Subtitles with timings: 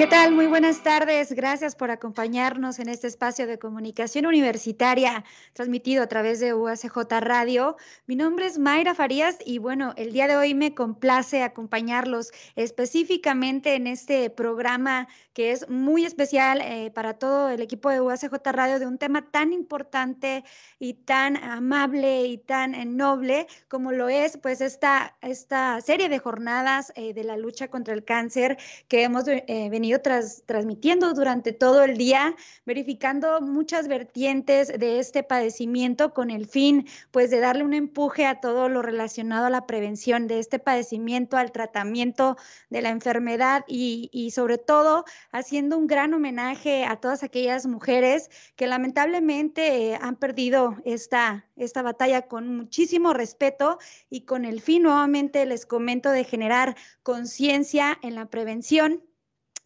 [0.00, 0.32] ¿Qué tal?
[0.32, 1.30] Muy buenas tardes.
[1.30, 7.76] Gracias por acompañarnos en este espacio de comunicación universitaria transmitido a través de UACJ Radio.
[8.06, 13.74] Mi nombre es Mayra Farías y bueno, el día de hoy me complace acompañarlos específicamente
[13.74, 18.78] en este programa que es muy especial eh, para todo el equipo de UACJ Radio
[18.78, 20.44] de un tema tan importante
[20.78, 26.18] y tan amable y tan eh, noble como lo es pues esta, esta serie de
[26.18, 28.56] jornadas eh, de la lucha contra el cáncer
[28.88, 36.14] que hemos venido tras, transmitiendo durante todo el día, verificando muchas vertientes de este padecimiento
[36.14, 40.28] con el fin, pues, de darle un empuje a todo lo relacionado a la prevención
[40.28, 42.36] de este padecimiento, al tratamiento
[42.68, 48.66] de la enfermedad y, sobre todo haciendo un gran homenaje a todas aquellas mujeres que
[48.66, 53.78] lamentablemente eh, han perdido esta, esta batalla con muchísimo respeto
[54.08, 59.02] y con el fin, nuevamente les comento, de generar conciencia en la prevención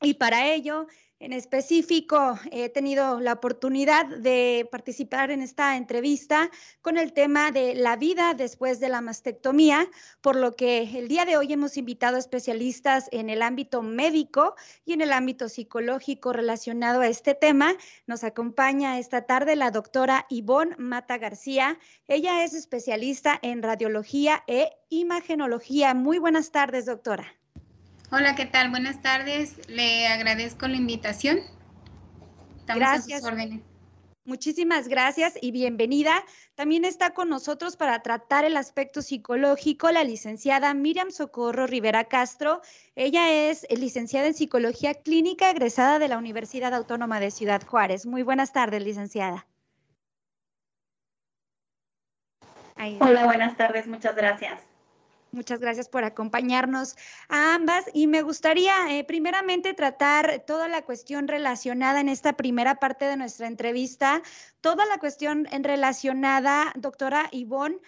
[0.01, 0.87] y para ello,
[1.21, 6.51] en específico, he tenido la oportunidad de participar en esta entrevista
[6.83, 9.89] con el tema de la vida después de la mastectomía,
[10.21, 14.93] por lo que el día de hoy hemos invitado especialistas en el ámbito médico y
[14.93, 17.75] en el ámbito psicológico relacionado a este tema.
[18.07, 21.79] Nos acompaña esta tarde la doctora Ivonne Mata García.
[22.07, 25.95] Ella es especialista en radiología e imagenología.
[25.95, 27.35] Muy buenas tardes, doctora.
[28.11, 28.71] Hola, ¿qué tal?
[28.71, 29.69] Buenas tardes.
[29.69, 31.39] Le agradezco la invitación.
[32.59, 33.23] Estamos gracias.
[34.27, 36.25] Muchísimas gracias y bienvenida.
[36.55, 42.63] También está con nosotros para tratar el aspecto psicológico la licenciada Miriam Socorro Rivera Castro.
[42.95, 48.07] Ella es licenciada en psicología clínica egresada de la Universidad Autónoma de Ciudad Juárez.
[48.07, 49.47] Muy buenas tardes, licenciada.
[53.01, 53.87] Hola, buenas tardes.
[53.87, 54.74] Muchas gracias.
[55.35, 56.95] Muchas gracias por acompañarnos
[57.29, 62.77] a ambas y me gustaría eh, primeramente tratar toda la cuestión relacionada en esta primera
[62.77, 64.23] parte de nuestra entrevista,
[64.61, 67.79] toda la cuestión relacionada, doctora Ivonne,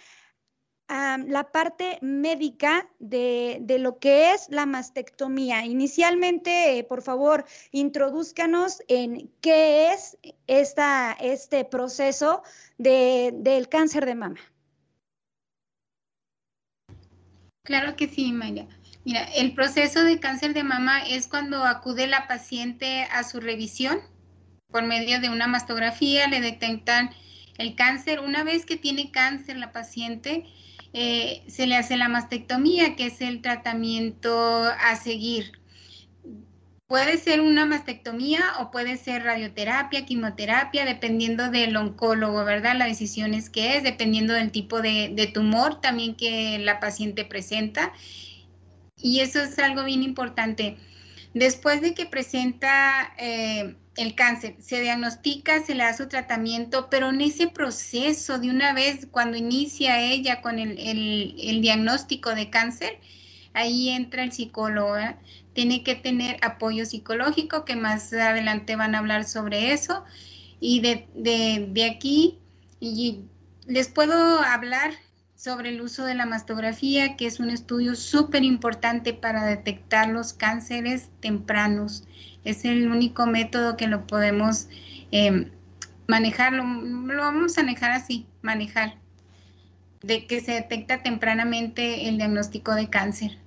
[0.88, 5.64] a la parte médica de, lo que es la mastectomía.
[5.64, 10.18] Inicialmente, eh, por favor, introduzcanos en qué es
[10.48, 12.42] esta, este proceso
[12.76, 14.40] del cáncer de mama.
[17.66, 18.66] Claro que sí, María.
[19.04, 23.98] Mira, el proceso de cáncer de mama es cuando acude la paciente a su revisión
[24.70, 27.10] por medio de una mastografía, le detectan
[27.58, 28.20] el cáncer.
[28.20, 30.44] Una vez que tiene cáncer la paciente,
[30.92, 35.52] eh, se le hace la mastectomía, que es el tratamiento a seguir.
[36.86, 42.76] Puede ser una mastectomía o puede ser radioterapia, quimioterapia, dependiendo del oncólogo, ¿verdad?
[42.76, 47.92] La decisión es que es, dependiendo del tipo de, tumor también que la paciente presenta.
[48.96, 50.76] Y eso es algo bien importante.
[51.34, 57.10] Después de que presenta eh, el cáncer, se diagnostica, se le da su tratamiento, pero
[57.10, 63.00] en ese proceso, de una vez, cuando inicia ella con el, el diagnóstico de cáncer,
[63.54, 64.94] ahí entra el psicólogo.
[65.56, 70.04] Tiene que tener apoyo psicológico, que más adelante van a hablar sobre eso.
[70.60, 72.38] Y de, de, aquí
[72.78, 73.22] y
[73.66, 74.90] les puedo hablar
[75.34, 80.34] sobre el uso de la mastografía, que es un estudio súper importante para detectar los
[80.34, 82.04] cánceres tempranos.
[82.44, 84.68] Es el único método que lo podemos
[85.10, 85.50] eh,
[86.06, 88.96] manejar, lo, lo, vamos a manejar así, manejar,
[90.02, 93.45] de que se detecta tempranamente el diagnóstico de cáncer.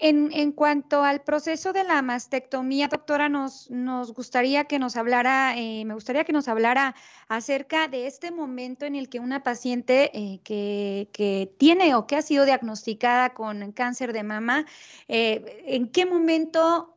[0.00, 3.68] En, cuanto al proceso de la mastectomía, doctora, nos,
[4.14, 6.94] gustaría que nos hablara, eh, me gustaría que nos hablara
[7.26, 12.22] acerca de este momento en el que una paciente eh, que, tiene o que ha
[12.22, 14.66] sido diagnosticada con cáncer de mama,
[15.08, 16.94] eh, ¿en qué momento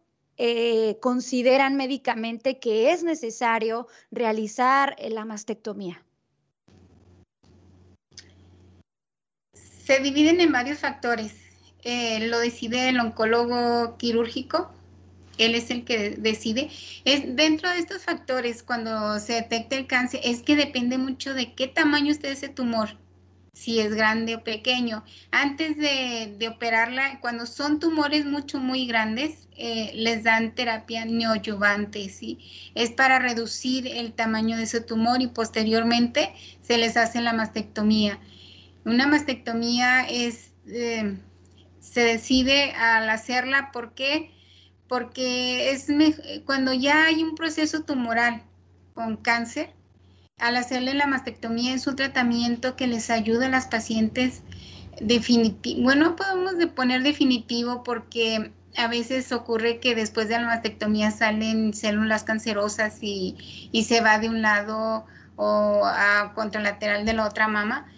[1.01, 6.03] consideran médicamente que es necesario realizar la mastectomía?
[9.53, 11.40] Se dividen en varios factores
[11.83, 14.71] eh, lo decide el oncólogo quirúrgico,
[15.37, 16.69] él es el que decide.
[17.05, 21.53] Es, dentro de estos factores, cuando se detecta el cáncer, es que depende mucho de
[21.53, 22.97] qué tamaño esté ese tumor,
[23.53, 25.03] si es grande o pequeño.
[25.31, 32.39] Antes de, operarla, cuando son tumores mucho, muy grandes, eh, les dan terapia neoadyuvante, ¿sí?
[32.75, 38.19] Es para reducir el tamaño de ese tumor y posteriormente se les hace la mastectomía.
[38.85, 40.51] Una mastectomía es...
[40.67, 41.17] Eh,
[41.81, 43.71] se decide al hacerla.
[43.73, 44.31] ¿Por qué?
[44.87, 45.87] Porque es
[46.45, 48.43] cuando ya hay un proceso tumoral
[48.93, 49.73] con cáncer,
[50.39, 54.41] al hacerle la mastectomía es un tratamiento que les ayuda a las pacientes
[54.99, 61.73] definitivo, bueno, podemos poner definitivo porque a veces ocurre que después de la mastectomía salen
[61.73, 63.35] células cancerosas y,
[63.85, 65.05] se va de un lado
[65.35, 67.91] o a contralateral de la otra mama,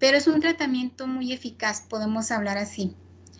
[0.00, 2.94] pero es un tratamiento muy eficaz, podemos hablar así.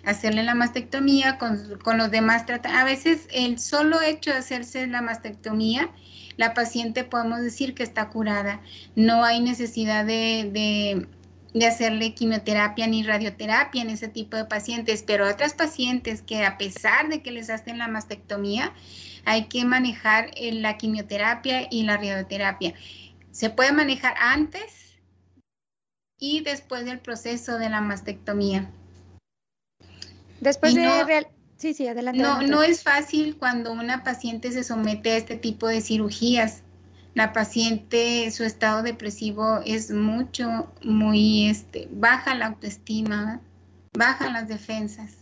[0.04, 2.80] Hacerle la mastectomía con, los demás tratamientos.
[2.80, 5.90] A veces el solo hecho de hacerse la mastectomía,
[6.36, 8.60] la paciente podemos decir que está curada.
[8.94, 11.06] No hay necesidad de
[11.52, 16.58] de hacerle quimioterapia ni radioterapia en ese tipo de pacientes, pero otras pacientes que a
[16.58, 18.72] pesar de que les hacen la mastectomía,
[19.24, 22.74] hay que manejar eh, la quimioterapia y la radioterapia.
[23.32, 24.89] Se puede manejar antes
[26.20, 28.70] y después del proceso de la mastectomía.
[30.40, 31.26] Después de...
[31.56, 32.22] Sí, sí, adelante.
[32.22, 36.62] No, no es fácil cuando una paciente se somete a este tipo de cirugías
[37.14, 43.40] la paciente, su estado depresivo es mucho, muy, este, baja la autoestima,
[43.92, 45.16] baja las defensas.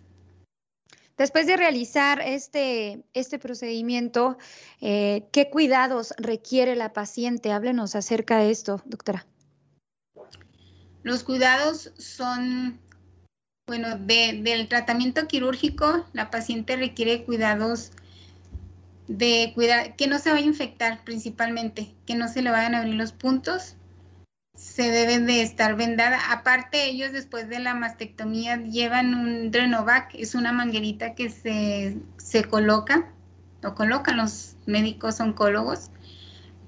[1.17, 4.39] Después de realizar este, este procedimiento,
[4.81, 7.51] eh, ¿qué cuidados requiere la paciente?
[7.51, 9.27] Háblenos acerca de esto, doctora.
[11.03, 12.79] Los cuidados son,
[13.67, 17.93] bueno, del tratamiento quirúrgico, la paciente requiere cuidados
[19.07, 22.81] de cuidar, que no se vaya a infectar principalmente, que no se le vayan a
[22.81, 23.75] abrir los puntos,
[24.55, 26.19] se deben de estar vendada.
[26.31, 32.45] Aparte, ellos después de la mastectomía llevan un Drenovac, es una manguerita que se, se
[32.45, 33.11] coloca,
[33.65, 35.91] o colocan los médicos oncólogos,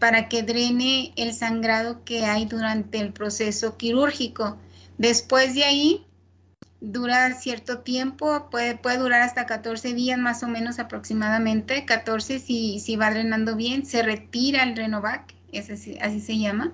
[0.01, 4.59] para que drene el sangrado que hay durante el proceso quirúrgico.
[4.97, 6.07] Después de ahí,
[6.81, 12.81] dura cierto tiempo, puede, puede durar hasta 14 días más o menos aproximadamente, 14 si,
[12.81, 16.73] si va drenando bien, se retira el Renovac, así, se llama,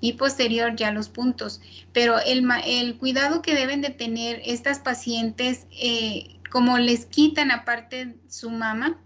[0.00, 1.60] y posterior ya los puntos.
[1.92, 8.16] Pero el, el cuidado que deben de tener estas pacientes, eh, como les quitan aparte
[8.28, 8.98] su mama,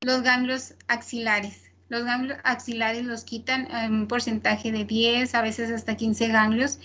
[0.00, 1.63] los ganglios axilares.
[1.94, 6.80] Los ganglios axilares los quitan en un porcentaje de 10, a veces hasta 15 ganglios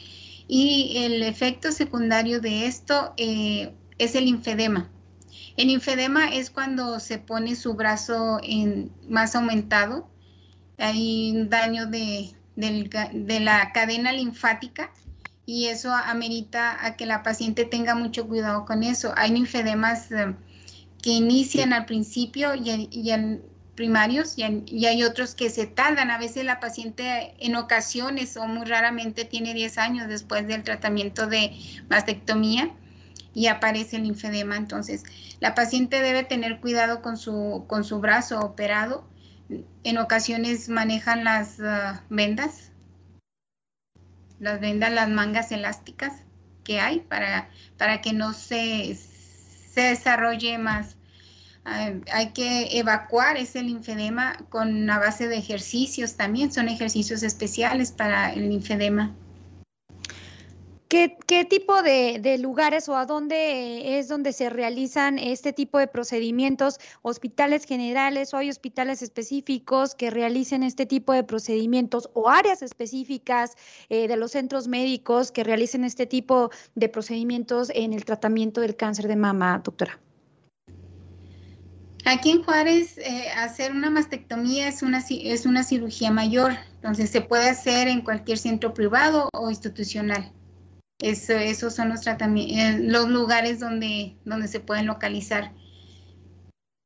[0.47, 4.87] y el efecto secundario de esto eh, es el linfedema.
[5.57, 10.07] El linfedema es cuando se pone su brazo en, más aumentado,
[10.77, 14.91] hay un daño de, la cadena linfática
[15.47, 19.11] y eso amerita a que la paciente tenga mucho cuidado con eso.
[19.17, 20.35] Hay linfedemas eh,
[21.01, 23.11] que inician al principio y, y,
[23.79, 24.43] primarios y,
[24.85, 26.11] hay otros que se tardan.
[26.11, 31.27] A veces la paciente en ocasiones o muy raramente tiene 10 años después del tratamiento
[31.27, 31.57] de
[31.89, 32.75] mastectomía
[33.33, 34.57] y aparece el linfedema.
[34.57, 35.05] Entonces,
[35.39, 39.07] la paciente debe tener cuidado con su, con su brazo operado.
[39.85, 42.73] En ocasiones manejan las ah, vendas,
[44.41, 46.25] las vendas, las mangas elásticas
[46.65, 50.98] que hay para, para que no se, se desarrolle más
[52.11, 58.33] hay que evacuar ese linfedema con una base de ejercicios también, son ejercicios especiales para
[58.33, 59.15] el linfedema.
[60.89, 66.79] ¿Qué, tipo de, lugares o a dónde es donde se realizan este tipo de procedimientos?
[67.03, 73.55] ¿Hospitales generales o hay hospitales específicos que realicen este tipo de procedimientos o áreas específicas
[73.89, 78.75] eh, de los centros médicos que realicen este tipo de procedimientos en el tratamiento del
[78.75, 79.99] cáncer de mama, doctora?
[82.05, 87.21] Aquí en Juárez, eh, hacer una mastectomía es una, es una cirugía mayor, entonces se
[87.21, 90.31] puede hacer en cualquier centro privado o institucional.
[90.99, 95.53] Eso, esos son los, eh, los lugares donde, donde se pueden localizar.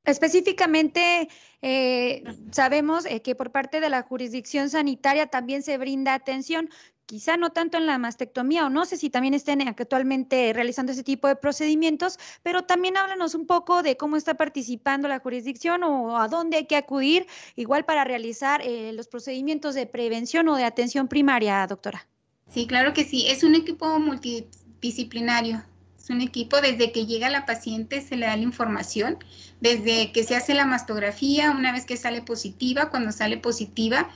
[0.06, 1.30] Específicamente,
[1.62, 6.70] eh, sabemos que por parte de la jurisdicción sanitaria también se brinda atención
[7.06, 11.04] quizá no tanto en la mastectomía o no sé si también estén actualmente realizando ese
[11.04, 16.18] tipo de procedimientos, pero también háblanos un poco de cómo está participando la jurisdicción o
[16.18, 20.64] a dónde hay que acudir igual para realizar eh, los procedimientos de prevención o de
[20.64, 22.08] atención primaria, doctora.
[22.50, 25.64] Sí, claro que sí, es un equipo multidisciplinario.
[25.98, 29.18] Es un equipo desde que llega la paciente se le da la información,
[29.62, 34.10] desde que se hace la mastografía, una vez que sale positiva, cuando sale positiva,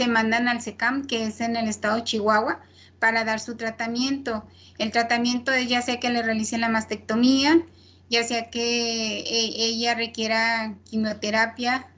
[0.00, 2.60] se mandan al SECAM, que es en el estado de Chihuahua,
[2.98, 4.46] para dar su tratamiento.
[4.78, 7.66] El tratamiento es ya sea que le realicen la mastectomía,
[8.08, 11.88] ya sea que e, ella requiera quimioterapia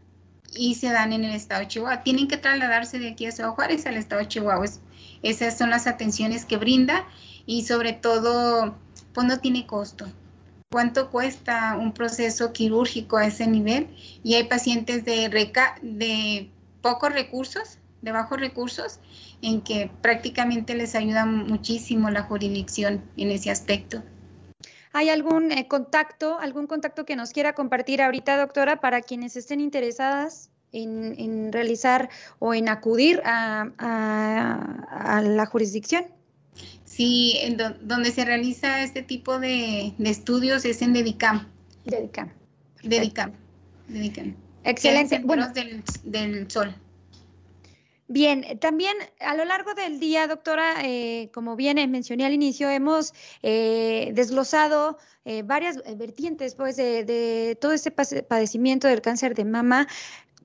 [0.52, 2.02] y se dan en el estado de Chihuahua.
[2.02, 4.66] Tienen que trasladarse de aquí a Ciudad Juárez al estado de Chihuahua.
[5.22, 7.06] Esas son las atenciones que brinda
[7.46, 8.74] y sobre todo,
[9.12, 10.06] pues no tiene costo.
[10.72, 13.94] ¿Cuánto cuesta un proceso quirúrgico a ese nivel?
[14.24, 15.28] Y hay pacientes de,
[15.82, 18.98] de pocos recursos de bajos recursos,
[19.40, 24.02] en que prácticamente les ayuda muchísimo la jurisdicción en ese aspecto.
[24.92, 29.60] ¿Hay algún eh, contacto, algún contacto que nos quiera compartir ahorita, doctora, para quienes estén
[29.60, 33.70] interesadas en, realizar o en acudir a,
[35.22, 36.04] la jurisdicción?
[36.84, 37.38] Sí,
[37.80, 41.48] donde se realiza este tipo de, estudios es en Dedicam.
[41.86, 42.30] Dedicam.
[42.82, 43.32] Dedicam.
[43.88, 44.36] Dedicam.
[44.64, 45.20] Excelente.
[45.24, 46.74] Bueno, del, del sol.
[48.12, 53.14] Bien, también a lo largo del día, doctora, eh, como bien mencioné al inicio, hemos
[53.42, 59.88] eh, desglosado eh, varias vertientes pues, de, de, todo este padecimiento del cáncer de mama.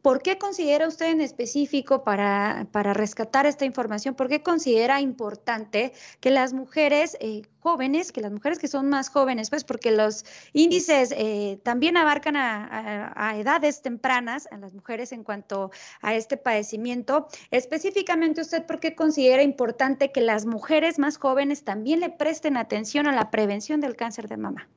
[0.02, 4.16] ¿Por qué considera usted en específico para, para rescatar esta información?
[4.16, 9.10] ¿Por qué considera importante que las mujeres eh, jóvenes, que las mujeres que son más
[9.10, 15.24] jóvenes, pues porque los índices eh, también abarcan a, edades tempranas a las mujeres en
[15.24, 17.28] cuanto a este padecimiento?
[17.52, 23.08] Específicamente usted, ¿por qué considera importante que las mujeres más jóvenes también le presten atención
[23.08, 24.70] a la prevención del cáncer de mama?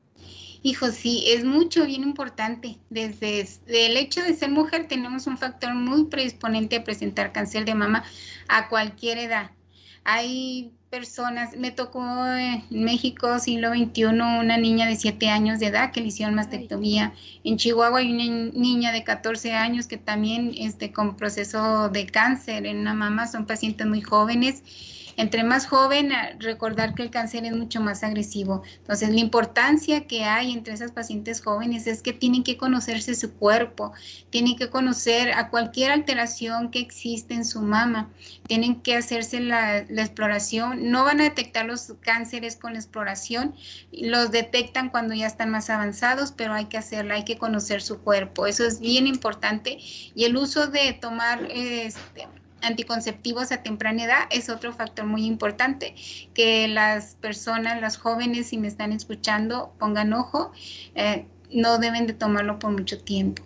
[0.63, 2.77] Hijo, sí, es mucho, bien importante.
[2.91, 7.73] Desde el hecho de ser mujer tenemos un factor muy predisponente a presentar cáncer de
[7.73, 8.03] mama
[8.47, 9.51] a cualquier edad.
[10.03, 15.91] Hay personas, me tocó en México, siglo XXI, una niña de 7 años de edad
[15.91, 17.13] que le hicieron mastectomía.
[17.43, 22.67] En Chihuahua hay una niña de 14 años que también este, con proceso de cáncer
[22.67, 24.63] en una mama, son pacientes muy jóvenes
[25.17, 28.63] entre más joven, recordar que el cáncer es mucho más agresivo.
[28.77, 33.33] Entonces, la importancia que hay entre esas pacientes jóvenes es que tienen que conocerse su
[33.33, 33.93] cuerpo,
[34.29, 38.09] tienen que conocer a cualquier alteración que existe en su mama,
[38.47, 40.91] tienen que hacerse la, exploración.
[40.91, 43.55] No van a detectar los cánceres con la exploración,
[43.91, 47.99] los detectan cuando ya están más avanzados, pero hay que hacerla, hay que conocer su
[47.99, 48.47] cuerpo.
[48.47, 49.77] Eso es bien importante.
[50.15, 51.47] Y el uso de tomar...
[51.51, 52.27] Este,
[52.61, 55.95] anticonceptivos a temprana edad es otro factor muy importante
[56.33, 60.51] que las personas, las jóvenes, si me están escuchando, pongan ojo,
[60.95, 63.43] eh, no deben de tomarlo por mucho tiempo.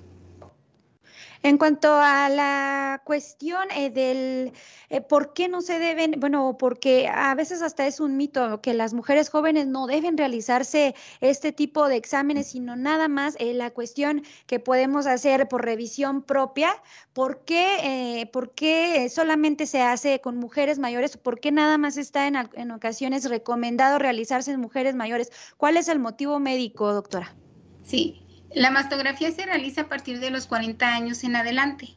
[1.46, 4.52] En cuanto a la cuestión eh, del
[4.90, 8.74] eh, por qué no se deben, bueno, porque a veces hasta es un mito que
[8.74, 13.70] las mujeres jóvenes no deben realizarse este tipo de exámenes, sino nada más eh, la
[13.70, 16.82] cuestión que podemos hacer por revisión propia.
[17.14, 21.16] ¿Por qué, por qué solamente se hace con mujeres mayores?
[21.16, 25.32] ¿Por qué nada más está en, en ocasiones recomendado realizarse en mujeres mayores?
[25.58, 27.36] ¿Cuál es el motivo médico, doctora?
[27.84, 31.96] Sí, la mastografía se realiza a partir de los 40 años en adelante,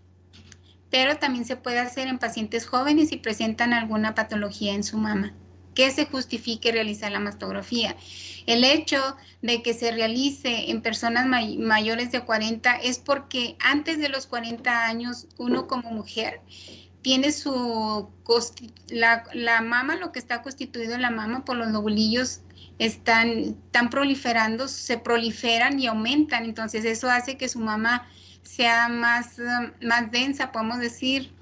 [0.90, 5.35] pero también se puede hacer en pacientes jóvenes si presentan alguna patología en su mama
[5.78, 7.95] que se justifique realizar la mastografía.
[8.47, 14.09] El hecho de que se realice en personas mayores de 40 es porque antes de
[14.09, 16.40] los 40 años uno como mujer
[17.00, 18.11] tiene su
[18.88, 22.40] la, la mama, lo que está constituido en la mama por los lobulillos
[22.78, 23.56] están,
[23.90, 26.44] proliferando, se proliferan y aumentan.
[26.44, 28.08] Entonces eso hace que su mamá
[28.42, 29.37] sea más,
[29.80, 31.32] más densa, podemos decir,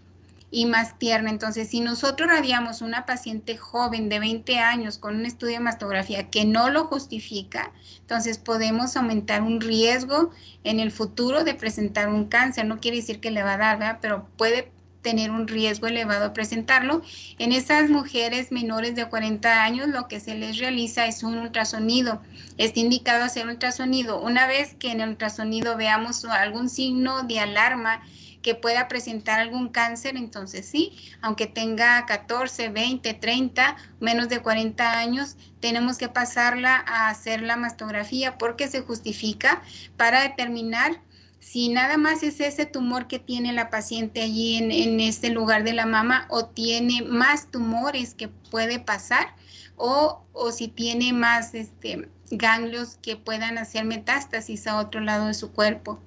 [0.50, 1.30] y más tierna.
[1.30, 6.30] Entonces, si nosotros radiamos una paciente joven de 20 años con un estudio de mastografía
[6.30, 10.30] que no lo justifica, entonces podemos aumentar un riesgo
[10.64, 12.64] en el futuro de presentar un cáncer.
[12.66, 13.98] No quiere decir que le va a dar, ¿verdad?
[14.00, 14.72] pero puede
[15.06, 17.00] tener un riesgo elevado a presentarlo.
[17.38, 22.20] En esas mujeres menores de 40 años lo que se les realiza es un ultrasonido.
[22.58, 24.20] Está indicado hacer ultrasonido.
[24.20, 28.02] Una vez que en el ultrasonido veamos algún signo de alarma,
[28.42, 34.98] que pueda presentar algún cáncer, entonces sí, aunque tenga 14, 20, 30, menos de 40
[34.98, 39.62] años, tenemos que pasarla a hacer la mastografía porque se justifica
[39.96, 41.00] para determinar
[41.46, 45.74] si nada más es ese tumor que tiene la paciente allí en, este lugar de
[45.74, 49.28] la mama o tiene más tumores que puede pasar
[49.76, 55.52] o, si tiene más este, ganglios que puedan hacer metástasis a otro lado de su
[55.52, 56.00] cuerpo.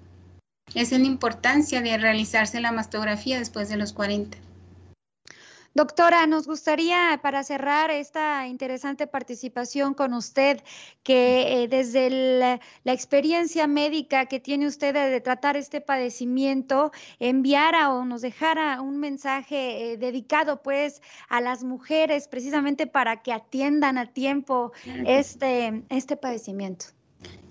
[0.76, 4.38] Esa es la importancia de realizarse la mastografía después de los 40.
[5.80, 10.62] Doctora, nos gustaría para cerrar esta interesante participación con usted
[11.04, 18.04] que eh, desde la experiencia médica que tiene usted de, tratar este padecimiento, enviara o
[18.04, 24.12] nos dejara un mensaje eh, dedicado pues a las mujeres precisamente para que atiendan a
[24.12, 24.74] tiempo
[25.06, 26.88] este, este padecimiento.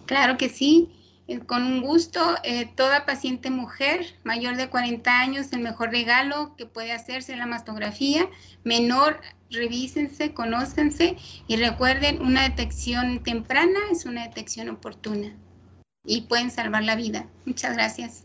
[0.04, 0.98] Claro que sí.
[1.28, 6.56] Eh, con un gusto, eh, toda paciente mujer mayor de 40 años, el mejor regalo
[6.56, 8.26] que puede hacerse es la mastografía.
[8.64, 9.20] Menor,
[9.50, 11.16] revísense, conózcanse
[11.47, 15.37] y recuerden, una detección temprana es una detección oportuna
[16.02, 17.26] y pueden salvar la vida.
[17.44, 18.25] Muchas gracias.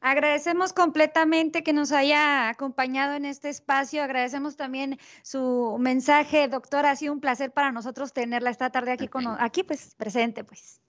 [0.00, 4.02] Agradecemos completamente que nos haya acompañado en este espacio.
[4.02, 6.90] Agradecemos también su mensaje, doctora.
[6.90, 10.80] Ha sido un placer para nosotros tenerla esta tarde aquí, con, aquí pues presente, pues.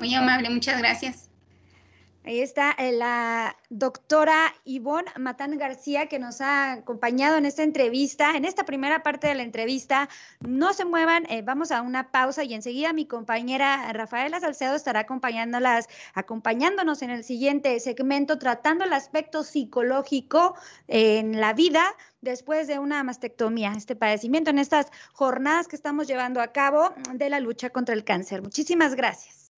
[0.00, 1.30] Muy amable, muchas gracias.
[2.24, 8.34] Ahí está eh, la doctora Ivonne Matán García que nos ha acompañado en esta entrevista,
[8.36, 10.08] en esta primera parte de la entrevista.
[10.40, 15.00] No se muevan, eh, vamos a una pausa y enseguida mi compañera Rafaela Salcedo estará
[15.00, 20.54] acompañándolas, acompañándonos en el siguiente segmento, tratando el aspecto psicológico
[20.88, 21.84] en la vida
[22.22, 27.28] después de una mastectomía, este padecimiento en estas jornadas que estamos llevando a cabo de
[27.28, 28.40] la lucha contra el cáncer.
[28.40, 29.49] Muchísimas gracias.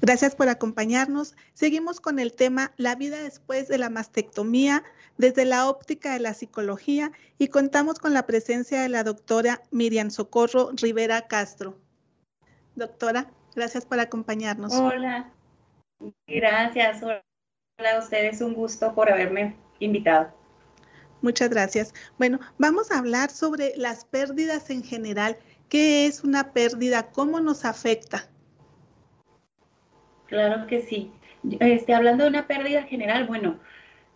[0.00, 1.36] Gracias por acompañarnos.
[1.52, 4.82] Seguimos con el tema La vida después de la mastectomía
[5.18, 10.10] desde la óptica de la psicología y contamos con la presencia de la doctora Miriam
[10.10, 11.76] Socorro Rivera Castro.
[12.74, 14.72] Doctora, gracias por acompañarnos.
[14.72, 15.30] Hola,
[16.26, 17.02] gracias.
[17.02, 17.22] Hola
[17.94, 20.32] a ustedes, un gusto por haberme invitado.
[21.20, 21.92] Muchas gracias.
[22.18, 25.36] Bueno, vamos a hablar sobre las pérdidas en general.
[25.68, 27.10] ¿Qué es una pérdida?
[27.10, 28.30] ¿Cómo nos afecta?
[30.30, 31.10] Claro que sí.
[31.58, 33.58] Este, hablando de una pérdida general, bueno,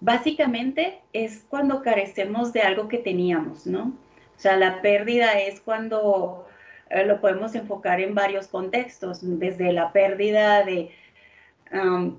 [0.01, 3.93] básicamente es cuando carecemos de algo que teníamos, ¿no?
[4.37, 6.47] O sea, la pérdida es cuando
[6.91, 10.93] eh, lo podemos enfocar en varios contextos, desde la pérdida de,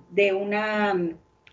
[0.09, 0.93] de, una,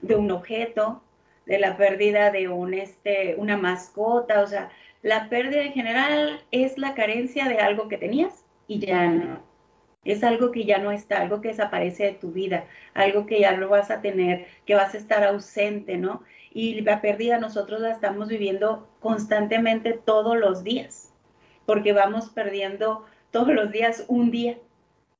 [0.01, 1.01] de un objeto,
[1.47, 4.71] de la pérdida de un, este, una mascota, o sea,
[5.03, 9.52] la pérdida en general es la carencia de algo que tenías y ya no
[10.05, 13.57] es algo que ya no está, algo que desaparece de tu vida, algo que ya
[13.57, 16.23] no vas a tener, que vas a estar ausente, ¿no?
[16.53, 21.13] Y la pérdida nosotros la estamos viviendo constantemente todos los días,
[21.67, 24.59] porque vamos perdiendo todos los días un día,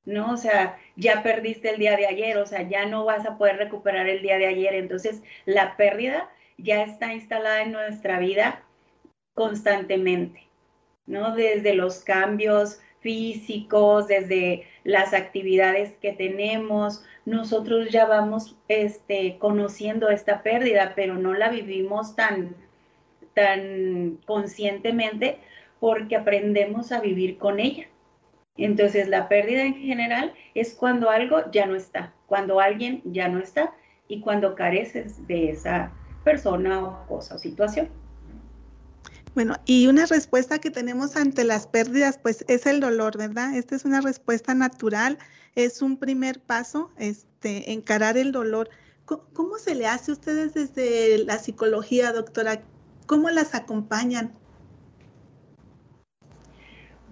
[0.05, 0.31] ¿no?
[0.31, 3.57] O sea, ya perdiste el día de ayer, o sea, ya no vas a poder
[3.57, 4.75] recuperar el día de ayer.
[4.75, 8.63] Entonces, la pérdida ya está instalada en nuestra vida
[9.33, 10.47] constantemente,
[11.05, 11.35] ¿no?
[11.35, 20.41] Desde los cambios físicos, desde las actividades que tenemos, nosotros ya vamos este, conociendo esta
[20.41, 22.55] pérdida, pero no la vivimos tan,
[23.35, 25.37] tan conscientemente
[25.79, 27.87] porque aprendemos a vivir con ella.
[28.57, 33.39] Entonces, la pérdida en general es cuando algo ya no está, cuando alguien ya no
[33.39, 33.73] está
[34.07, 35.91] y cuando careces de esa
[36.23, 37.89] persona o cosa o situación.
[39.35, 43.55] Bueno, y una respuesta que tenemos ante las pérdidas, pues es el dolor, ¿verdad?
[43.55, 45.17] Esta es una respuesta natural,
[45.55, 48.69] es un primer paso, este, encarar el dolor.
[49.05, 52.61] ¿Cómo, se le hace a ustedes desde la psicología, doctora?
[53.07, 54.33] ¿Cómo las acompañan?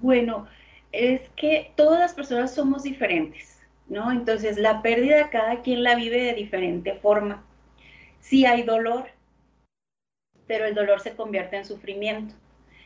[0.02, 0.48] Bueno,
[0.92, 3.58] es que todas las personas somos diferentes,
[3.90, 4.12] ¿no?
[4.12, 7.44] Entonces, la pérdida cada quien la vive de diferente forma.
[8.20, 9.06] Si hay dolor,
[10.52, 12.36] pero el dolor se convierte en sufrimiento.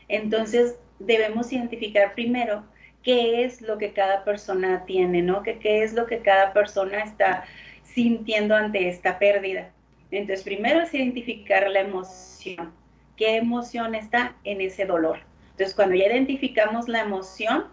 [0.06, 2.62] Entonces, debemos identificar primero
[3.02, 5.42] qué es lo que cada persona tiene, ¿no?
[5.42, 7.42] ¿Qué, es lo que cada persona está
[7.82, 9.72] sintiendo ante esta pérdida.
[10.12, 12.72] Entonces, primero es identificar la emoción.
[13.16, 15.18] ¿Qué emoción está en ese dolor?
[15.50, 17.64] Entonces, cuando ya identificamos la emoción,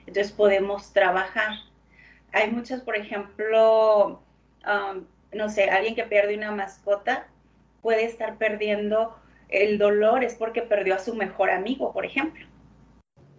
[0.00, 1.52] entonces podemos trabajar.
[2.32, 4.20] Hay muchas, por ejemplo,
[4.66, 7.28] um, no sé, alguien que pierde una mascota
[7.82, 9.16] puede estar perdiendo
[9.48, 12.46] el dolor es porque perdió a su mejor amigo, por ejemplo.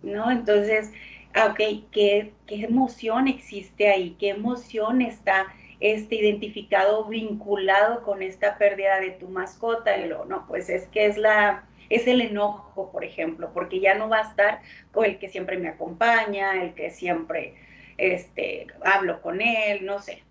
[0.01, 0.31] ¿No?
[0.31, 0.91] Entonces,
[1.33, 4.15] ah, ok, ¿qué, qué emoción existe ahí?
[4.19, 5.47] ¿Qué emoción está
[5.79, 9.97] este, identificado, vinculado con esta pérdida de tu mascota?
[9.97, 13.95] Y lo, no, pues es que es la, es el enojo, por ejemplo, porque ya
[13.95, 17.55] no va a estar con el que siempre me acompaña, el que siempre
[17.97, 20.23] este, hablo con él, no sé.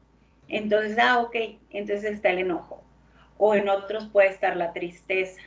[0.48, 1.36] Entonces, ah, ok,
[1.70, 2.82] entonces está el enojo.
[3.36, 5.40] O en otros puede estar la tristeza,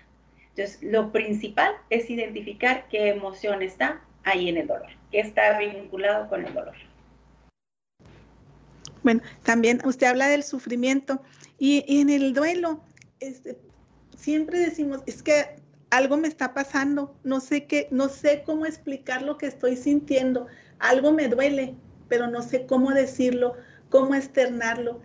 [0.55, 6.27] entonces, lo principal es identificar qué emoción está ahí en el dolor, qué está vinculado
[6.27, 6.75] con el dolor.
[9.03, 11.21] Bueno, también usted habla del sufrimiento
[11.57, 12.83] y, en el duelo,
[13.19, 13.57] este,
[14.17, 15.55] siempre decimos, es que
[15.89, 20.47] algo me está pasando, no sé qué, no sé cómo explicar lo que estoy sintiendo,
[20.79, 21.75] algo me duele,
[22.09, 23.55] pero no sé cómo decirlo,
[23.89, 25.01] cómo externarlo.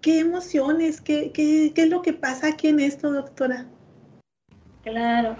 [0.00, 1.00] ¿Qué, emociones?
[1.00, 3.68] ¿Qué, qué, qué es lo que pasa aquí en esto, doctora?
[4.82, 5.36] Claro.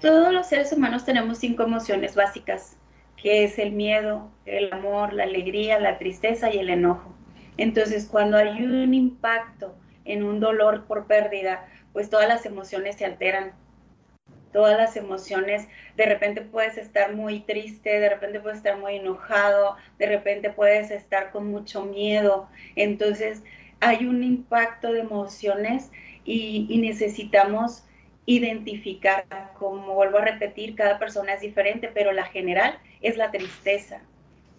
[0.00, 2.76] Todos los seres humanos tenemos cinco emociones básicas,
[3.16, 7.14] que es el miedo, el amor, la alegría, la tristeza y el enojo.
[7.58, 9.74] Entonces, cuando hay un impacto
[10.06, 13.52] en un dolor por pérdida, pues todas las emociones se alteran.
[14.52, 19.76] Todas las emociones, de repente puedes estar muy triste, de repente puedes estar muy enojado,
[19.98, 22.48] de repente puedes estar con mucho miedo.
[22.74, 23.42] Entonces,
[23.80, 25.90] hay un impacto de emociones
[26.24, 27.84] y, necesitamos
[28.30, 29.24] identificar,
[29.58, 34.02] como vuelvo a repetir, cada persona es diferente, pero la general es la tristeza.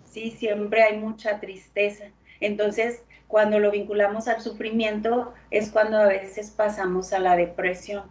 [0.04, 2.06] Sí, siempre hay mucha tristeza.
[2.42, 8.04] Entonces, cuando lo vinculamos al sufrimiento, es cuando a veces pasamos a la depresión.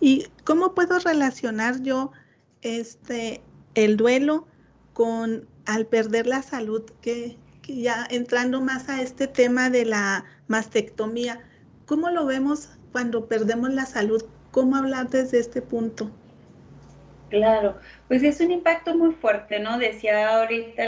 [0.00, 2.10] ¿Y cómo puedo relacionar yo
[2.62, 3.42] este
[3.74, 4.46] el duelo
[4.94, 7.36] con al perder la salud, que,
[7.68, 11.40] ya entrando más a este tema de la mastectomía,
[11.84, 14.24] ¿cómo lo vemos cuando perdemos la salud?
[14.50, 16.10] ¿Cómo hablar desde este punto?
[17.28, 17.76] Claro,
[18.08, 19.78] pues es un impacto muy fuerte, ¿no?
[19.78, 20.86] Decía ahorita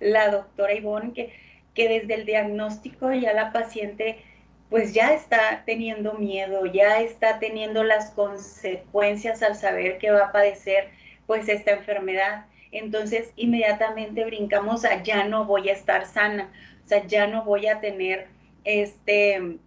[0.00, 1.32] la, doctora Ivonne que,
[1.74, 4.22] que desde el diagnóstico ya la paciente
[4.68, 10.32] pues ya está teniendo miedo, ya está teniendo las consecuencias al saber que va a
[10.32, 10.90] padecer
[11.26, 16.50] pues esta enfermedad entonces inmediatamente brincamos a ya no voy a estar sana,
[16.84, 18.28] o sea, ya no voy a tener
[18.64, 19.58] este,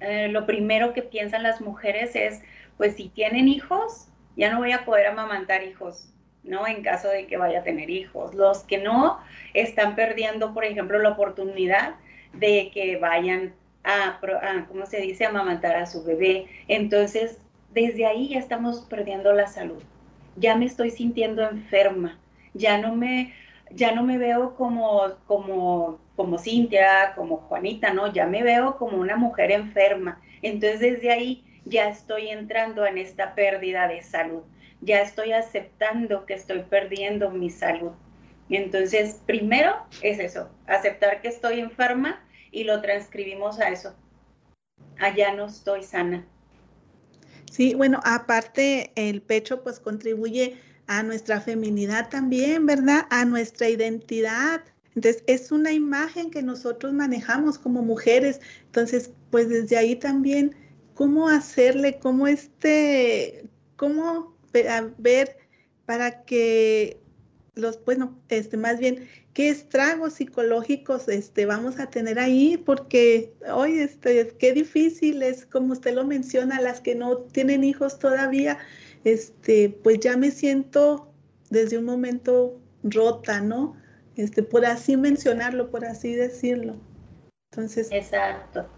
[0.00, 2.42] eh, lo primero que piensan las mujeres es,
[2.76, 6.08] pues si tienen hijos, ya no voy a poder amamantar hijos,
[6.42, 6.66] ¿no?
[6.66, 8.34] En caso de que vaya a tener hijos.
[8.34, 9.18] Los que no
[9.54, 11.94] están perdiendo, por ejemplo, la oportunidad
[12.32, 16.46] de que vayan a, a ¿cómo se dice?, amamantar a su bebé.
[16.68, 17.38] Entonces,
[17.72, 19.82] desde ahí ya estamos perdiendo la salud
[20.36, 22.18] ya me estoy sintiendo enferma,
[22.54, 23.34] ya no me,
[23.70, 28.98] ya no me veo como, como, como Cintia, como Juanita, no, ya me veo como
[28.98, 30.20] una mujer enferma.
[30.42, 34.42] Entonces desde ahí ya estoy entrando en esta pérdida de salud,
[34.80, 37.92] ya estoy aceptando que estoy perdiendo mi salud.
[38.48, 43.94] Entonces, primero es eso, aceptar que estoy enferma y lo transcribimos a eso.
[44.98, 46.26] Allá no estoy sana.
[47.50, 50.58] Sí, bueno, aparte el pecho pues contribuye
[50.90, 53.06] a nuestra feminidad también, ¿verdad?
[53.10, 54.64] A nuestra identidad.
[54.96, 58.40] Entonces, es una imagen que nosotros manejamos como mujeres.
[58.66, 60.56] Entonces, pues desde ahí también,
[60.94, 64.34] ¿cómo hacerle, cómo este, cómo
[64.98, 65.36] ver
[65.86, 66.98] para que
[67.54, 73.78] los, bueno, este, más bien, qué estragos psicológicos este, vamos a tener ahí, porque hoy
[73.78, 78.58] este, qué difícil es, como usted lo menciona, las que no tienen hijos todavía,
[79.04, 81.12] este, pues ya me siento
[81.50, 83.76] desde un momento rota, ¿no?
[84.16, 86.76] Este, por así mencionarlo, por así decirlo.
[87.50, 87.90] Entonces.
[87.90, 88.68] Exacto.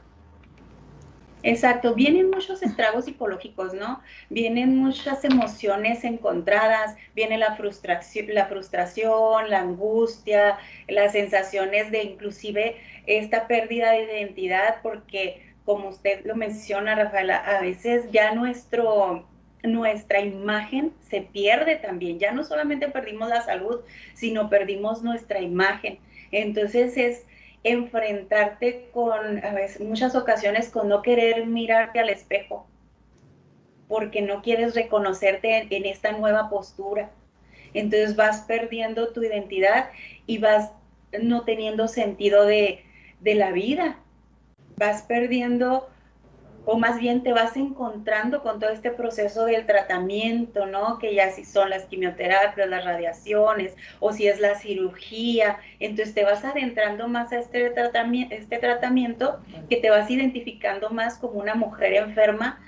[1.44, 4.00] Exacto, vienen muchos estragos psicológicos, ¿no?
[4.30, 12.76] Vienen muchas emociones encontradas, viene la frustración, la frustración, la angustia, las sensaciones de inclusive
[13.06, 19.26] esta pérdida de identidad, porque como usted lo menciona, Rafaela, a veces ya nuestro,
[19.62, 23.80] nuestra imagen se pierde también, ya no solamente perdimos la salud,
[24.14, 25.98] sino perdimos nuestra imagen.
[26.30, 27.24] Entonces es
[27.64, 32.66] enfrentarte con, a veces, muchas ocasiones, con no querer mirarte al espejo,
[33.88, 37.10] porque no quieres reconocerte en, esta nueva postura.
[37.74, 39.90] Entonces vas perdiendo tu identidad
[40.26, 40.72] y vas
[41.22, 42.84] no teniendo sentido de,
[43.20, 43.98] de la vida.
[44.76, 45.91] Vas perdiendo
[46.64, 50.98] o más bien te vas encontrando con todo este proceso del tratamiento, ¿no?
[50.98, 56.24] Que ya si son las quimioterapias, las radiaciones, o si es la cirugía, entonces te
[56.24, 61.54] vas adentrando más a este tratamiento, este tratamiento que te vas identificando más como una
[61.54, 62.60] mujer enferma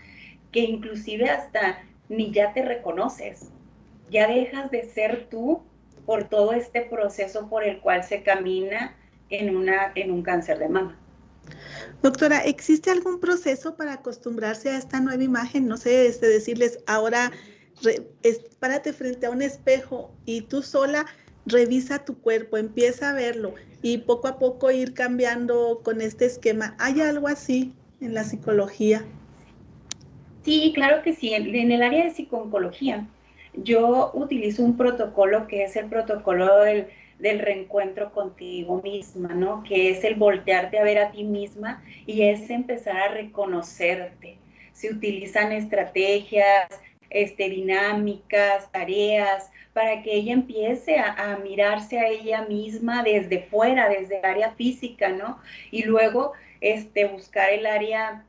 [0.50, 3.50] que inclusive hasta ni ya te reconoces,
[4.10, 5.62] ya dejas de ser tú
[6.06, 8.96] por todo este proceso por el cual se camina
[9.30, 10.98] en, una, en un cáncer de mama.
[12.02, 15.66] Doctora, ¿existe algún proceso para acostumbrarse a esta nueva imagen?
[15.66, 17.32] No sé, este, decirles ahora,
[18.60, 21.06] párate frente a un espejo y tú sola
[21.46, 26.74] revisa tu cuerpo, empieza a verlo y poco a poco ir cambiando con este esquema.
[26.78, 29.04] ¿Hay algo así en la psicología?
[30.44, 31.32] Sí, claro que sí.
[31.32, 33.06] En, el área de psicología,
[33.54, 39.62] yo utilizo un protocolo que es el protocolo del del reencuentro contigo misma, ¿no?
[39.62, 44.38] Que es el voltearte a ver a ti misma y es empezar a reconocerte.
[44.72, 46.68] Se utilizan estrategias,
[47.10, 54.18] este, dinámicas, tareas, para que ella empiece a, mirarse a ella misma desde fuera, desde
[54.18, 55.40] el área física, ¿no?
[55.70, 58.24] Y luego este, buscar el área,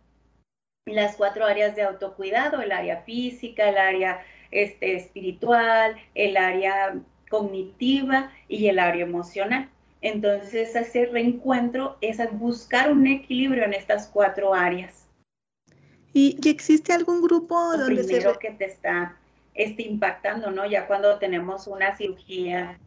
[0.86, 6.96] las cuatro áreas de autocuidado, el área física, el área este, espiritual, el área
[7.36, 9.70] cognitiva y el área emocional.
[10.02, 15.06] Entonces, ese reencuentro es buscar un equilibrio en estas cuatro áreas.
[16.14, 19.18] ¿Y, existe algún grupo Lo donde primero que te está
[19.54, 20.66] este, impactando, ¿no?
[20.66, 22.80] Ya cuando tenemos una cirugía.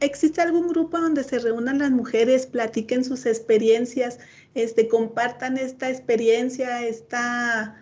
[0.00, 4.18] ¿Existe algún grupo donde se reúnan las mujeres, platiquen sus experiencias,
[4.54, 7.76] este, compartan esta experiencia, esta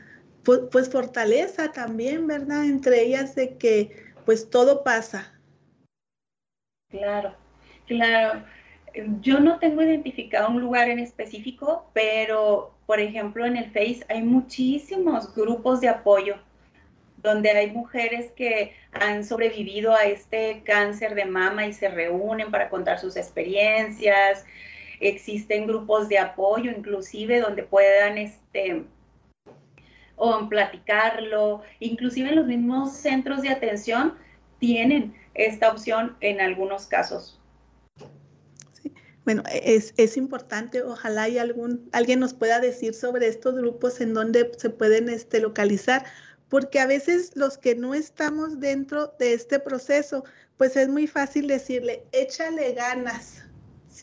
[0.49, 2.65] pues, pues, fortaleza también, ¿verdad?
[2.65, 3.91] Entre ellas de que
[4.25, 5.39] pues todo pasa.
[6.91, 7.35] Claro,
[7.87, 8.43] claro.
[9.21, 14.23] Yo no tengo identificado un lugar en específico, pero por ejemplo en el Face hay
[14.23, 16.37] muchísimos grupos de apoyo
[17.19, 22.71] donde hay mujeres que han sobrevivido a este cáncer de mama y se reúnen para
[22.71, 24.47] contar sus experiencias.
[25.01, 28.87] Existen grupos de apoyo inclusive donde puedan este
[30.19, 34.15] o platicarlo, inclusive los mismos centros de atención
[34.59, 37.41] tienen esta opción en algunos casos.
[39.25, 44.15] Bueno, es, es, importante, ojalá hay algún, alguien nos pueda decir sobre estos grupos en
[44.15, 46.07] donde se pueden este, localizar,
[46.49, 50.25] porque a veces los que no estamos dentro de este proceso,
[50.57, 53.45] pues es muy fácil decirle, échale ganas,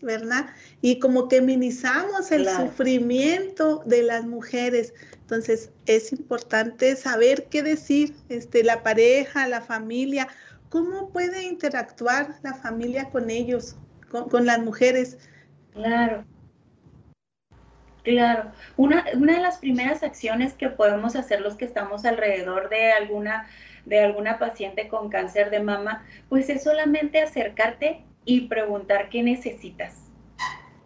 [0.01, 0.47] ¿verdad?
[0.81, 4.93] Y como que minimizamos el sufrimiento de las mujeres.
[5.13, 10.27] Entonces, es importante saber qué decir, este, la pareja, la familia,
[10.69, 13.75] cómo puede interactuar la familia con ellos,
[14.09, 15.17] con, con las mujeres.
[15.73, 16.25] Claro.
[18.03, 22.91] Claro, una, una, de las primeras acciones que podemos hacer los que estamos alrededor de
[22.91, 23.47] alguna,
[23.85, 30.09] de alguna paciente con cáncer de mama, pues es solamente acercarte y preguntar qué necesitas.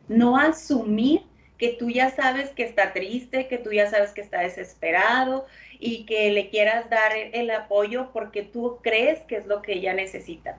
[0.08, 1.22] No asumir
[1.58, 5.46] que tú ya sabes que está triste, que tú ya sabes que está desesperado
[5.80, 9.94] y que le quieras dar el apoyo porque tú crees que es lo que ella
[9.94, 10.58] necesita.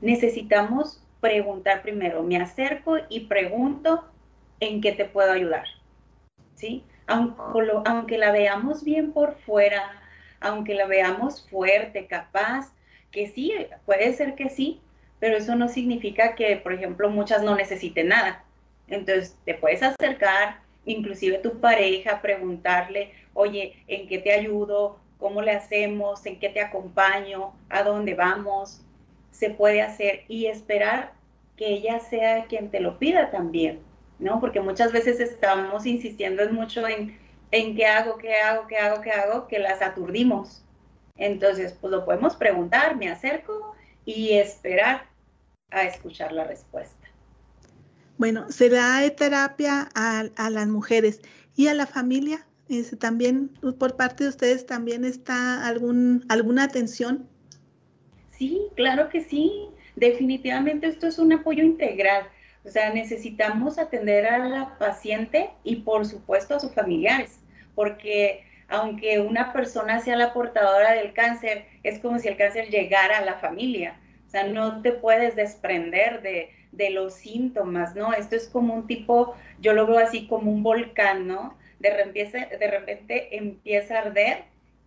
[0.00, 4.04] Necesitamos preguntar primero, me acerco y pregunto
[4.60, 5.66] en qué te puedo ayudar.
[6.54, 6.82] ¿Sí?
[7.06, 9.82] Aunque, la veamos bien por fuera,
[10.40, 12.72] aunque la veamos fuerte, capaz,
[13.10, 13.52] que sí,
[13.84, 14.80] puede ser que sí,
[15.20, 18.44] pero eso no significa que, por ejemplo, muchas no necesiten nada.
[18.88, 24.98] Entonces, te puedes acercar, inclusive tu pareja, preguntarle, oye, ¿en qué te ayudo?
[25.18, 26.24] ¿Cómo le hacemos?
[26.26, 27.52] ¿En qué te acompaño?
[27.68, 28.80] ¿A dónde vamos?
[29.30, 31.12] Se puede hacer y esperar
[31.56, 33.80] que ella sea quien te lo pida también.
[34.20, 34.38] ¿no?
[34.40, 37.18] Porque muchas veces estamos insistiendo mucho en,
[37.50, 40.62] en qué hago, qué hago, qué hago, qué hago, que las aturdimos.
[41.16, 45.09] Entonces, pues lo podemos preguntar, me acerco y esperar
[45.70, 47.08] a escuchar la respuesta.
[48.18, 51.20] Bueno, se da terapia a, a las mujeres
[51.56, 52.46] y a la familia.
[52.68, 57.26] Este, también por parte de ustedes también está algún alguna atención.
[58.30, 59.68] Sí, claro que sí.
[59.96, 62.28] Definitivamente esto es un apoyo integral
[62.64, 67.40] o sea, necesitamos atender a la paciente y por supuesto a sus familiares,
[67.74, 73.18] porque aunque una persona sea la portadora del cáncer, es como si el cáncer llegara
[73.18, 73.98] a la familia.
[74.30, 78.12] O sea, no te puedes desprender de, de los síntomas, ¿no?
[78.12, 81.58] Esto es como un tipo, yo lo veo así como un volcán, ¿no?
[81.80, 84.44] De repente, de repente empieza a arder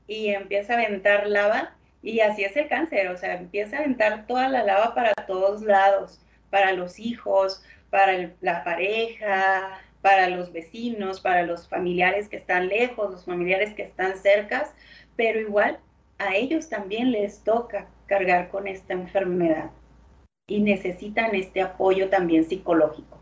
[0.07, 4.27] y empieza a aventar lava y así es el cáncer, o sea, empieza a aventar
[4.27, 11.19] toda la lava para todos lados para los hijos, para la pareja, para los vecinos,
[11.19, 14.71] para los familiares que están lejos, los familiares que están cercas,
[15.17, 15.79] pero igual
[16.17, 19.71] a ellos también les toca cargar con esta enfermedad
[20.47, 23.17] y necesitan este apoyo también psicológico.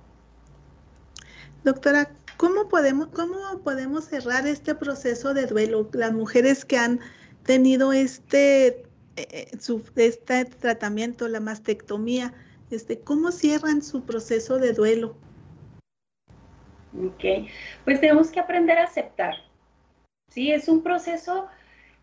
[1.63, 5.89] Doctora, ¿cómo podemos, cómo podemos cerrar este proceso de duelo?
[5.93, 6.99] Las mujeres que han
[7.45, 8.83] tenido este,
[9.15, 9.51] eh,
[9.95, 12.33] este tratamiento, la mastectomía,
[12.69, 15.15] este, ¿cómo cierran su proceso de duelo?
[17.01, 17.47] Ok,
[17.85, 19.35] pues tenemos que aprender a aceptar.
[20.27, 21.47] Sí, es un proceso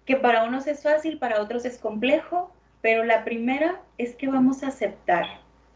[0.06, 4.62] que para unos es fácil, para otros es complejo, pero la primera es que vamos
[4.62, 5.26] a aceptar.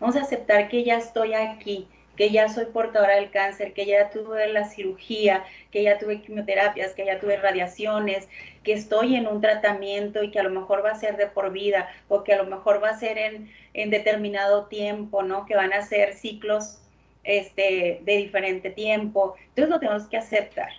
[0.01, 4.11] Vamos a aceptar que ya estoy aquí, que ya soy portadora del cáncer, que ya
[4.11, 8.29] tuve la cirugía, que ya tuve quimioterapias, que ya tuve radiaciones,
[8.65, 11.53] que estoy en un tratamiento y que a lo mejor va a ser de por
[11.53, 15.47] vida o que a lo mejor va a ser en, en determinado tiempo, ¿no?
[15.47, 16.79] Que van a ser ciclos
[17.25, 19.35] este, de diferente tiempo.
[19.49, 20.71] Entonces lo tenemos que aceptar.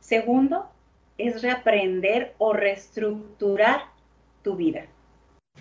[0.00, 0.70] Segundo,
[1.18, 3.82] es reaprender o reestructurar
[4.42, 4.86] tu vida.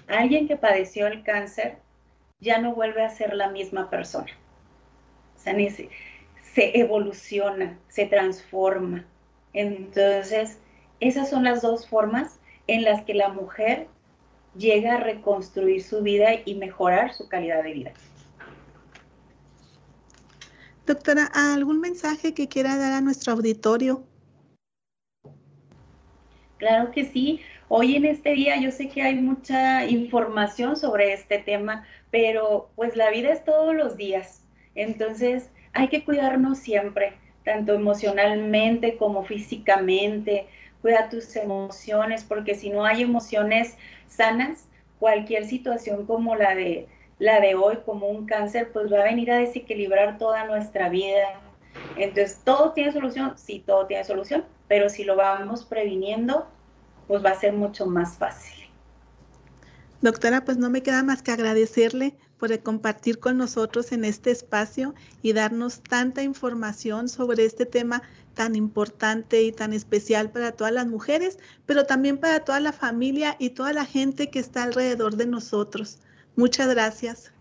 [0.09, 1.77] Alguien que padeció el cáncer
[2.39, 4.31] ya no vuelve a ser la misma persona
[6.53, 9.05] se evoluciona, se transforma.
[9.53, 10.57] Entonces,
[10.99, 13.87] esas son las dos formas en las que la mujer
[14.57, 17.91] llega a reconstruir su vida y mejorar su calidad de vida.
[20.85, 24.03] Doctora, ¿algún mensaje que quiera dar a nuestro auditorio?
[26.57, 27.41] Claro que sí.
[27.71, 32.95] Hoy en este día yo sé que hay mucha información sobre este tema, pero pues
[32.95, 34.43] la vida es todos los días.
[34.73, 37.13] Entonces hay que cuidarnos siempre,
[37.45, 40.47] tanto emocionalmente como físicamente.
[40.81, 43.77] Cuida tus emociones, porque si no hay emociones
[44.07, 46.87] sanas, cualquier situación como la de
[47.19, 51.39] la de hoy, como un cáncer, pues va a venir a desequilibrar toda nuestra vida.
[51.97, 53.37] Entonces, ¿todo tiene solución?
[53.37, 56.47] Sí, todo tiene solución, pero si lo vamos previniendo,
[57.09, 58.69] pues va a ser mucho más fácil.
[60.01, 64.93] Doctora, pues no me queda más que agradecerle por compartir con nosotros en este espacio
[65.23, 68.03] y darnos tanta información sobre este tema
[68.35, 73.35] tan importante y tan especial para todas las mujeres, pero también para toda la familia
[73.39, 75.97] y toda la gente que está alrededor de nosotros.
[76.35, 77.33] Muchas gracias.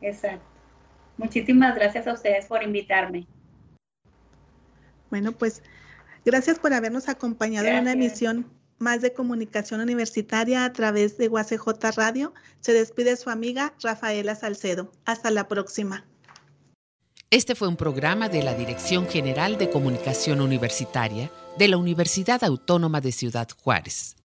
[0.00, 0.46] Exacto.
[1.18, 3.26] Muchísimas gracias a ustedes por invitarme.
[5.10, 5.62] Bueno, pues
[6.24, 11.96] gracias por habernos acompañado en una emisión más de comunicación universitaria a través de UACJ
[11.96, 12.34] Radio.
[12.60, 14.92] Se despide su amiga Rafaela Salcedo.
[15.06, 16.04] Hasta la próxima.
[17.30, 23.00] Este fue un programa de la Dirección General de Comunicación Universitaria de la Universidad Autónoma
[23.00, 24.16] de Ciudad Juárez.